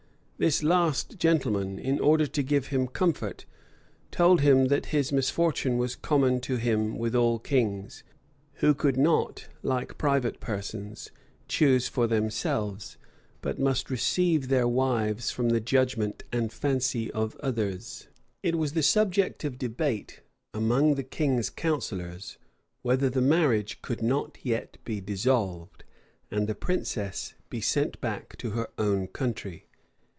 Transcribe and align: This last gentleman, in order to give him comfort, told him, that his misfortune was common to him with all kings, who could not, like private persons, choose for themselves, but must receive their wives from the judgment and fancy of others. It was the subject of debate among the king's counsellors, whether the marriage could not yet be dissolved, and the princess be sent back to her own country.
This 0.41 0.63
last 0.63 1.19
gentleman, 1.19 1.77
in 1.77 1.99
order 1.99 2.25
to 2.25 2.41
give 2.41 2.69
him 2.69 2.87
comfort, 2.87 3.45
told 4.09 4.41
him, 4.41 4.69
that 4.69 4.87
his 4.87 5.11
misfortune 5.11 5.77
was 5.77 5.95
common 5.95 6.39
to 6.39 6.55
him 6.55 6.97
with 6.97 7.13
all 7.13 7.37
kings, 7.37 8.03
who 8.53 8.73
could 8.73 8.97
not, 8.97 9.47
like 9.61 9.99
private 9.99 10.39
persons, 10.39 11.11
choose 11.47 11.87
for 11.87 12.07
themselves, 12.07 12.97
but 13.43 13.59
must 13.59 13.91
receive 13.91 14.47
their 14.47 14.67
wives 14.67 15.29
from 15.29 15.49
the 15.49 15.59
judgment 15.59 16.23
and 16.31 16.51
fancy 16.51 17.11
of 17.11 17.35
others. 17.43 18.07
It 18.41 18.55
was 18.57 18.73
the 18.73 18.81
subject 18.81 19.43
of 19.43 19.59
debate 19.59 20.21
among 20.55 20.95
the 20.95 21.03
king's 21.03 21.51
counsellors, 21.51 22.39
whether 22.81 23.11
the 23.11 23.21
marriage 23.21 23.83
could 23.83 24.01
not 24.01 24.39
yet 24.41 24.79
be 24.85 25.01
dissolved, 25.01 25.83
and 26.31 26.47
the 26.47 26.55
princess 26.55 27.35
be 27.51 27.61
sent 27.61 28.01
back 28.01 28.35
to 28.37 28.49
her 28.57 28.69
own 28.79 29.05
country. 29.05 29.67